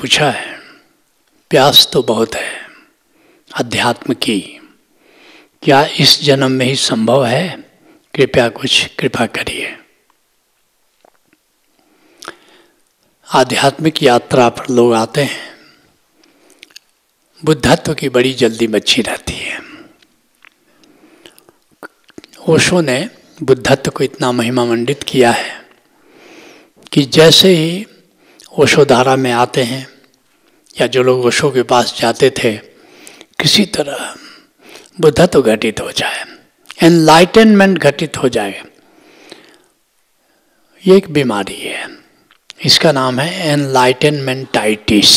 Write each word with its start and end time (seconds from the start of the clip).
पूछा 0.00 0.30
है। 0.30 0.58
प्यास 1.50 1.90
तो 1.92 2.02
बहुत 2.02 2.34
है। 2.34 2.68
अध्यात्म 3.54 4.14
की, 4.14 4.40
क्या 5.62 5.84
इस 5.86 6.22
जन्म 6.22 6.50
में 6.50 6.66
ही 6.66 6.76
संभव 6.76 7.26
है? 7.26 7.70
कृपया 8.14 8.48
कुछ 8.48 8.86
कृपा 8.98 9.26
करिए। 9.26 9.78
आध्यात्मिक 13.34 14.02
यात्रा 14.02 14.48
पर 14.48 14.74
लोग 14.74 14.94
आते 14.94 15.22
हैं। 15.22 15.56
बुद्धत्व 17.44 17.94
की 17.94 18.08
बड़ी 18.08 18.32
जल्दी 18.32 18.66
मच्छी 18.66 19.02
रहती 19.02 19.32
है। 19.32 19.60
ओशो 22.48 22.80
ने 22.80 23.10
बुद्धत्व 23.42 23.90
को 23.90 24.04
इतना 24.04 24.32
महिमा 24.32 24.64
मंडित 24.64 25.02
किया 25.02 25.30
है 25.30 25.68
कि 26.92 27.02
जैसे 27.02 27.48
ही 27.48 27.86
ओशोधारा 28.58 29.14
में 29.16 29.30
आते 29.32 29.62
हैं, 29.62 29.86
या 30.80 30.86
जो 30.86 31.02
लोग 31.02 31.24
ओशो 31.26 31.50
के 31.50 31.62
पास 31.62 31.94
जाते 32.00 32.30
थे, 32.38 32.56
किसी 33.40 33.64
तरह 33.66 34.14
बुद्धत्व 35.00 35.42
घटित 35.42 35.80
हो 35.80 35.90
जाए 35.92 36.24
एनलाइटनमेंट 36.82 37.78
घटित 37.78 38.16
हो 38.16 38.28
जाए। 38.28 38.62
ये 40.84 40.96
एक 40.96 41.10
बीमारी 41.12 41.54
है। 41.54 41.86
इसका 42.64 42.92
नाम 42.92 43.18
है 43.20 43.48
एनलाइटनमेंटाइटिस 43.48 45.12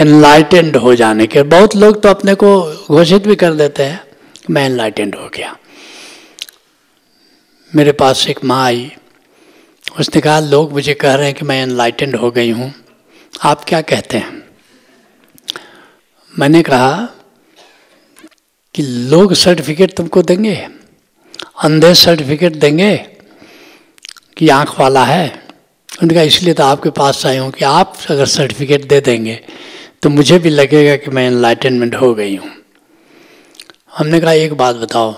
एनलाइटेंड 0.00 0.76
हो 0.76 0.94
जाने 0.94 1.26
के, 1.26 1.42
बहुत 1.44 1.76
लोग 1.76 2.02
तो 2.02 2.08
अपने 2.08 2.34
को 2.34 2.50
घोषित 2.88 3.26
भी 3.26 3.36
कर 3.36 3.54
देते 3.54 3.82
हैं, 3.82 4.00
मैं 4.50 4.64
एनलाइटेंड 4.66 5.14
हो 5.14 5.28
गया। 5.34 5.56
मेरे 7.72 7.92
पास 7.92 8.26
एक 8.28 8.44
माँ 8.44 8.64
आई 8.64 8.90
उसने 9.88 10.20
कहा, 10.20 10.40
लोग 10.40 10.72
मुझे 10.72 10.94
कह 10.94 11.14
रहे 11.14 11.26
हैं 11.26 11.34
कि 11.34 11.44
मैं 11.44 11.62
एनलाइटेंड 11.62 12.16
हो 12.16 12.30
गई 12.30 12.50
हूँ। 12.50 12.72
आप 13.42 13.64
क्या 13.64 13.80
कहते 13.80 14.18
हैं? 14.18 14.42
मैंने 16.38 16.62
कहा 16.62 17.08
कि, 18.74 18.82
लोग 18.82 19.34
सर्टिफिकेट 19.34 19.96
तुमको 19.96 20.22
देंगे? 20.22 20.54
अंधे 21.62 21.94
सर्टिफिकेट 21.94 22.56
देंगे 22.56 22.96
कि 24.36 24.48
आँख 24.48 24.78
वाला 24.80 25.04
है? 25.04 25.28
उन्होंने 25.28 26.14
कहा, 26.14 26.22
इसलिए 26.22 26.54
तो 26.54 26.64
आपके 26.64 26.90
पास 26.90 27.24
आई 27.26 27.36
हूँ 27.36 27.50
कि 27.50 27.64
आप 27.64 27.94
अगर 28.10 28.26
सर्टिफिकेट 28.26 28.88
दे 28.88 29.00
देंगे 29.00 29.40
तो 30.02 30.10
मुझे 30.10 30.38
भी 30.38 30.50
लगेगा 30.50 30.96
कि 30.96 31.10
मैं 31.10 31.26
एनलाइटनमेंट 31.26 31.94
हो 31.94 32.14
गई 32.14 32.36
हूँ। 32.36 32.50
हमने 33.96 34.20
कहा, 34.20 34.32
एक 34.32 34.52
बात 34.54 34.76
बताओ 34.76 35.14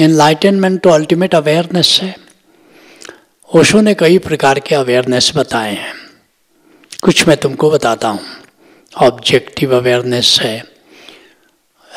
एनलाइटनमेंट 0.00 0.80
तो 0.82 0.90
अल्टीमेट 0.90 1.34
अवेयरनेस 1.34 1.98
है। 2.02 2.14
ओशो 3.54 3.80
ने 3.80 3.94
कई 3.94 4.18
प्रकार 4.18 4.58
के 4.58 4.74
अवेयरनेस 4.74 5.32
बताए 5.36 5.74
हैं। 5.74 5.92
कुछ 7.02 7.28
मैं 7.28 7.36
तुमको 7.36 7.70
बताता 7.70 8.08
हूँ। 8.08 8.20
ऑब्जेक्टिव 8.96 9.76
अवेयरनेस 9.76 10.38
है 10.42 10.64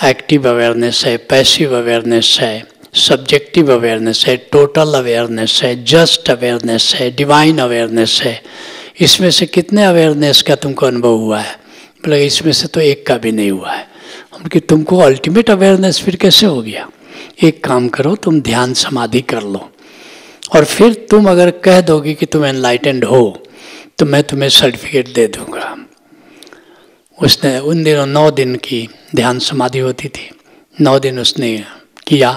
एक्टिव 0.06 0.50
अवेयरनेस 0.50 1.06
है 1.06 1.18
पैसिव 1.18 1.78
अवेयरनेस 1.78 2.38
है 2.42 2.68
सब्जेक्टिव 2.94 3.74
अवेयरनेस 3.74 4.24
है 4.28 4.38
टोटल 4.38 4.94
अवेयरनेस 4.94 5.60
है 5.64 5.84
जस्ट 5.84 6.30
अवेयरनेस 6.30 6.96
है 6.96 7.12
डिवाइन 7.12 7.58
अवेयरनेस 7.58 8.22
है। 8.24 8.44
इसमें 9.00 9.32
से 9.32 9.46
कितने 9.46 9.84
अवेयरनेस 9.84 10.42
का 10.42 10.56
तुमको 10.56 10.86
अनुभव 10.86 11.14
हुआ 11.14 11.40
है? 11.40 11.54
बोले, 11.54 12.26
इसमें 12.26 12.54
से 12.54 12.68
तो 12.68 12.80
एक 12.80 13.06
का 13.08 13.18
भी 13.18 13.32
नहीं 13.32 13.52
हुआ 13.52 13.72
है। 13.72 13.88
उनकी 14.34 14.60
तुमको 14.60 14.98
अल्टीमेट 14.98 15.50
अवेयरनेस 15.50 16.02
फिर 16.02 16.16
कैसे 16.16 16.46
हो 16.46 16.62
गया? 16.62 16.90
एक 17.44 17.64
काम 17.64 17.88
करो, 17.88 18.16
तुम 18.16 18.42
ध्यान 18.42 18.74
समाधि 18.74 19.22
कर 19.22 19.42
लो। 19.42 19.72
और 20.56 20.66
फिर 20.66 20.94
तुम 20.94 21.30
अगर 21.30 21.52
कह 21.52 21.82
दोगे 21.82 22.14
कि 22.14 22.26
तुम 22.26 22.46
एनलाइटेंड 22.46 23.06
हो 23.06 23.44
तो 23.98 24.06
मैं 24.06 24.24
तुम्हें 24.24 24.50
सर्टिफिकेट 24.50 25.14
दे 25.14 25.28
दूँगा। 25.28 25.78
उसने, 27.22 27.60
उन 27.60 27.84
दिनों 27.84 28.06
नौ 28.06 28.32
दिन 28.32 28.56
की 28.56 28.90
ध्यान 29.16 29.40
समाधि 29.40 29.80
होती 29.80 30.10
थी। 30.10 30.32
नौ 30.82 31.00
दिन 31.00 31.20
उसने 31.20 31.66
किया। 32.08 32.30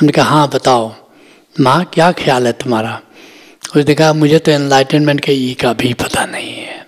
हमने 0.00 0.12
कहा 0.12 0.30
हाँ 0.30 0.48
बताओ, 0.48 0.94
माँ, 1.60 1.84
क्या 1.84 2.12
ख्याल 2.12 2.46
है 2.46 2.52
तुम्हारा? 2.52 3.00
उसने 3.76 3.94
कहा, 3.94 4.12
मुझे 4.12 4.38
तो 4.38 4.50
एनलाइटनमेंट 4.50 5.20
के 5.20 5.32
ई 5.32 5.54
का 5.54 5.72
भी 5.72 5.94
पता 5.94 6.24
नहीं 6.26 6.54
है। 6.54 6.86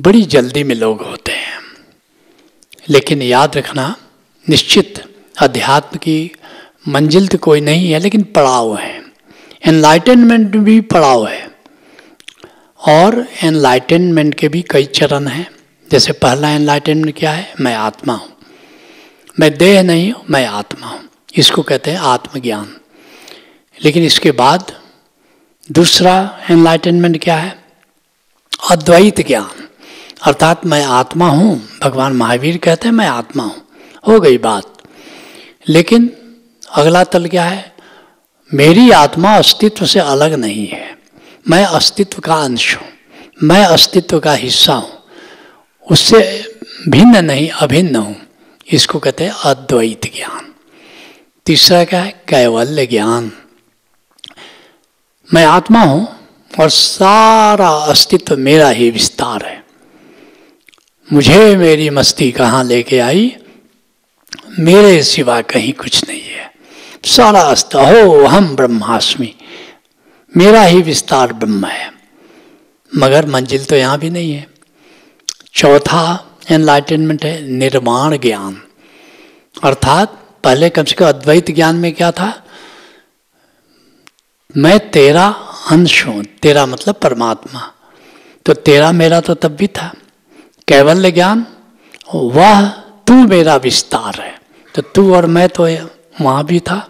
बड़ी 0.00 0.22
जल्दी 0.22 0.64
में 0.64 0.74
लोग 0.74 1.02
होते 1.02 1.32
हैं। 1.32 1.58
लेकिन 2.88 3.22
याद 3.22 3.56
रखना, 3.56 3.96
निश्चित 4.48 5.04
अध्यात्म 5.38 5.98
की 5.98 6.32
मंजिल 6.88 7.28
तो 7.28 7.38
कोई 7.38 7.60
नहीं 7.60 7.92
है, 7.92 7.98
लेकिन 7.98 8.22
पड़ाव 8.22 8.76
है। 8.76 9.02
एनलाइटनमेंट 9.66 10.56
भी 10.56 10.80
पड़ाव 10.80 11.26
है। 11.26 11.50
और 12.88 13.28
एनलाइटनमेंट 13.44 14.34
के 14.34 14.48
भी 14.48 14.64
कई 14.70 14.84
चरण 14.84 15.26
हैं। 15.26 15.50
जैसे 15.90 16.12
पहला 16.12 16.48
एनलाइटनमेंट 16.48 17.18
क्या 17.18 17.32
है? 17.32 17.54
मैं 17.60 17.74
आत्मा 17.74 18.14
हूँ। 18.14 18.28
मैं 19.40 19.58
देह 19.58 19.82
नहीं 19.82 20.12
हूँ, 20.12 20.22
मैं 20.30 20.46
आत्मा 20.46 20.86
हूँ। 20.86 21.00
इसको 21.36 21.62
कहते 21.62 21.90
हैं 21.90 21.98
आत्मज्ञान। 21.98 22.76
लेकिन 23.84 24.02
इसके 24.02 24.30
बाद 24.30 24.72
दूसरा 25.72 26.40
एनलाइटनमेंट 26.50 27.24
क्या 27.24 27.36
है? 27.36 27.58
अद्वैत 28.70 29.26
ज्ञान। 29.26 29.68
अर्थात 30.22 30.66
मैं 30.66 30.84
आत्मा 30.84 31.28
हूँ। 31.28 31.68
भगवान 31.82 32.12
महावीर 32.12 32.56
कहते 32.56 32.88
हैं 32.88 32.94
मैं 32.94 33.06
आत्मा 33.06 33.42
हूँ। 33.42 33.62
हो 34.08 34.20
गई 34.20 34.38
बात। 34.38 34.82
लेकिन 35.68 36.16
अगला 36.72 37.04
तल 37.04 37.26
क्या 37.26 37.44
है? 37.44 37.72
मेरी 38.54 38.90
आत्मा 38.90 39.36
अस्तित्व 39.36 39.86
से 39.86 40.00
अलग 40.00 40.32
नहीं 40.32 40.66
है। 40.66 40.98
मैं 41.50 41.64
अस्तित्व 41.64 42.20
का 42.20 42.34
अंश 42.34 42.76
हूँ। 42.76 42.88
मैं 43.42 43.64
अस्तित्व 43.64 44.20
का 44.20 44.34
हिस्सा 44.34 44.74
हूँ। 44.74 45.02
उससे 45.90 46.52
भिन्न 46.88 47.24
नहीं, 47.24 47.48
अभिन्न 47.48 47.96
हूँ। 47.96 48.16
इसको 48.72 48.98
कहते 48.98 49.24
हैं 49.24 49.32
अद्वैत 49.44 50.00
ज्ञान। 50.16 50.54
तीसरा 51.46 51.84
क्या 51.84 52.02
है? 52.02 52.22
कैवल्य 52.28 52.86
ज्ञान। 52.86 53.32
मैं 55.34 55.44
आत्मा 55.44 55.82
हूँ 55.82 56.08
और 56.60 56.68
सारा 56.70 57.68
अस्तित्व 57.68 58.36
मेरा 58.36 58.68
ही 58.68 58.90
विस्तार 58.90 59.46
है। 59.46 59.64
मुझे 61.12 61.56
मेरी 61.56 61.90
मस्ती 61.90 62.32
कहाँ 62.32 62.64
लेके 62.64 62.98
आई? 62.98 63.36
मेरे 64.58 65.02
सिवा 65.02 65.40
कहीं 65.40 65.72
कुछ 65.72 66.08
नहीं 66.08 66.22
है। 66.22 66.31
सारा 67.04 67.40
अस्त 67.40 67.74
हो, 67.74 68.24
हम 68.24 68.56
ब्रह्मास्मि। 68.56 69.34
मेरा 70.36 70.62
ही 70.62 70.82
विस्तार 70.82 71.32
ब्रह्म 71.32 71.66
है। 71.66 71.92
मगर 72.96 73.26
मंजिल 73.26 73.64
तो 73.64 73.76
यहाँ 73.76 73.98
भी 73.98 74.10
नहीं 74.10 74.32
है। 74.32 74.50
चौथा 75.54 76.26
एनलाइटनमेंट 76.50 77.24
है 77.24 77.48
निर्माण 77.48 78.18
ज्ञान। 78.18 78.62
अर्थात, 79.62 80.18
पहले 80.44 80.70
कम 80.70 80.84
से 80.84 80.94
कम 80.94 81.08
अद्वैत 81.08 81.50
ज्ञान 81.50 81.76
में 81.76 81.92
क्या 81.92 82.10
था? 82.10 82.44
मैं 84.56 84.90
तेरा 84.90 85.28
अंश 85.70 86.06
हूँ, 86.06 86.24
तेरा 86.24 86.66
मतलब 86.66 86.94
परमात्मा। 86.94 87.72
तो 88.46 88.54
तेरा 88.54 88.92
मेरा 88.92 89.20
तो 89.20 89.34
तब 89.34 89.56
भी 89.56 89.66
था। 89.66 89.94
कैवल्य 90.68 91.10
ज्ञान, 91.10 91.46
वह 92.14 92.68
तू 93.06 93.14
मेरा 93.14 93.56
विस्तार 93.56 94.20
है। 94.20 94.42
तो 94.74 94.82
तू 94.82 95.14
और 95.14 95.26
मैं 95.26 95.48
तो 95.48 95.66
वहाँ 96.20 96.44
भी 96.44 96.60
था। 96.60 96.88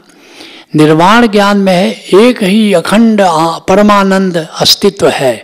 निर्वाण 0.77 1.27
ज्ञान 1.27 1.59
में 1.59 1.75
है 1.75 1.91
एक 2.21 2.43
ही 2.43 2.73
अखंड 2.73 3.21
परमानंद 3.69 4.37
अस्तित्व 4.61 5.09
है। 5.09 5.35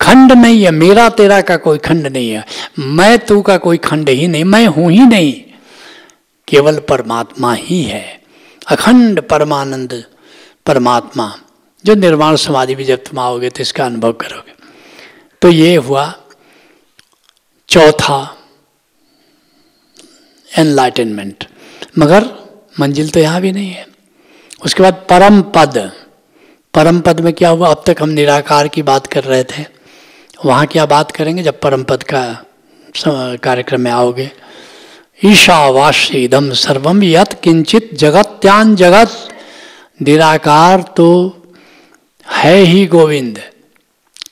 खंड 0.00 0.32
नहीं 0.32 0.62
है, 0.64 0.70
मेरा 0.70 1.08
तेरा 1.08 1.40
का 1.40 1.56
कोई 1.56 1.78
खंड 1.78 2.06
नहीं 2.06 2.30
है। 2.30 2.44
मैं 2.78 3.18
तू 3.18 3.40
का 3.42 3.56
कोई 3.56 3.78
खंड 3.78 4.08
ही 4.08 4.28
नहीं, 4.28 4.44
मैं 4.44 4.66
हूँ 4.66 4.90
ही 4.92 5.06
नहीं। 5.06 5.32
केवल 6.48 6.78
परमात्मा 6.78 7.52
ही 7.54 7.82
है। 7.82 8.20
अखंड 8.68 9.20
परमानंद 9.20 10.04
परमात्मा। 10.66 11.32
जो 11.84 11.94
निर्वाण 11.94 12.36
समाधि 12.36 12.74
भी 12.74 12.84
जब 12.84 12.96
तुम 12.96 13.18
आओगे 13.18 13.50
तो 13.50 13.60
इसका 13.60 13.86
अनुभव 13.86 14.12
करोगे। 14.12 14.52
तो 15.42 15.48
ये 15.48 15.74
हुआ 15.76 16.12
चौथा 17.68 18.36
एनलाइटनमेंट 20.58 21.44
मगर 21.98 22.24
मंजिल 22.80 23.10
तो 23.10 23.20
यहाँ 23.20 23.40
भी 23.40 23.52
नहीं 23.52 23.70
है। 23.70 23.86
उसके 24.64 24.82
बाद 24.82 24.94
परम 25.10 25.40
पद। 25.42 25.92
परम 26.74 27.00
पद 27.00 27.20
में 27.20 27.32
क्या 27.32 27.48
हुआ? 27.48 27.70
अब 27.70 27.82
तक 27.86 28.02
हम 28.02 28.08
निराकार 28.08 28.68
की 28.68 28.82
बात 28.82 29.06
कर 29.06 29.24
रहे 29.24 29.44
थे। 29.44 29.64
वहाँ 30.44 30.66
क्या 30.66 30.86
बात 30.86 31.10
करेंगे? 31.10 31.42
जब 31.42 31.60
परम 31.60 31.82
पद 31.82 32.02
का 32.02 32.24
कार्यक्रम 33.36 33.80
में 33.80 33.90
आओगे। 33.90 34.30
ईशावास्य 35.24 36.18
इदम 36.18 36.52
सर्वम 36.52 37.02
यत 37.02 37.40
किंचित 37.42 37.94
जगत 37.94 38.38
त्यान 38.42 38.74
जगत। 38.76 39.28
निराकार 40.02 40.82
तो 40.96 41.06
है 42.26 42.56
ही 42.56 42.86
गोविंद। 42.86 43.40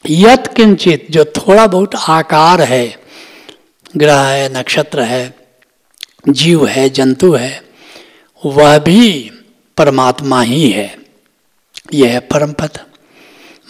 यत 0.09 0.53
किंचित 0.57 1.07
जो 1.11 1.25
थोड़ा 1.25 1.67
बहुत 1.67 1.95
आकार 1.95 2.61
है, 2.61 2.97
ग्रह 3.97 4.21
है, 4.21 4.49
नक्षत्र 4.59 5.03
है, 5.03 5.35
जीव 6.29 6.67
है, 6.67 6.89
जंतु 6.91 7.33
है 7.33 7.62
वह 8.45 8.79
भी 8.79 9.31
परमात्मा 9.77 10.43
ही 10.43 10.71
है। 10.71 10.97
यह 11.95 12.13
है 12.13 12.21
परम 12.21 12.53
पद 12.53 12.79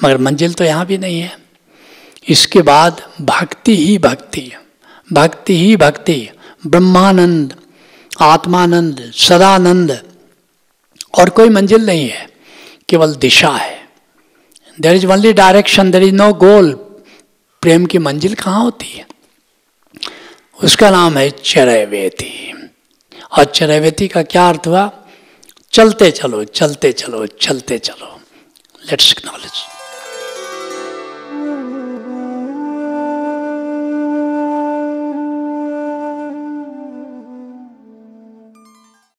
मगर 0.04 0.18
मंजिल 0.18 0.52
तो 0.52 0.64
यहाँ 0.64 0.86
भी 0.86 0.98
नहीं 0.98 1.20
है। 1.20 1.36
इसके 2.28 2.62
बाद 2.62 3.02
भक्ति 3.20 3.76
ही 3.76 3.98
भक्ति 3.98 4.50
भक्ति 5.12 5.56
ही 5.56 5.76
भक्ति, 5.76 6.28
ब्रह्मानंद, 6.66 7.54
आत्मानंद, 8.20 9.12
सदानंद। 9.14 9.90
और 11.18 11.30
कोई 11.30 11.48
मंजिल 11.48 11.86
नहीं 11.86 12.08
है, 12.08 12.28
केवल 12.88 13.14
दिशा 13.14 13.50
है। 13.50 13.88
There 14.80 14.96
is 14.96 15.06
only 15.06 15.32
direction 15.32 15.90
there 15.90 16.02
is 16.02 16.14
no 16.14 16.32
goal 16.34 16.72
प्रेम 17.62 17.86
की 17.86 17.98
मंजिल 17.98 18.34
कहाँ 18.34 18.62
होती 18.62 18.86
है? 18.86 19.06
उसका 20.64 20.90
नाम 20.90 21.18
है 21.18 21.30
चरैवेती 21.30 22.52
और 23.38 23.44
चरवती 23.44 24.08
का 24.08 24.22
क्या 24.22 24.48
अर्थ 24.48 24.66
हुआ? 24.66 24.90
चलते 25.72 26.10
चलो 26.10 26.44
चलते 26.44 26.92
चलो 26.92 27.26
चलते 27.26 27.78
चलो। 27.78 28.20
Let's 28.90 29.14
knowledge 29.26 29.52